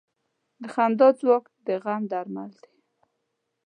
د 0.61 0.63
خندا 0.73 1.07
ځواک 1.19 1.45
د 1.65 1.67
غم 1.83 2.03
درمل 2.11 2.51
دی. 2.61 2.73